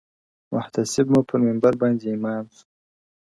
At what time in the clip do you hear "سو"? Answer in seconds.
2.57-2.63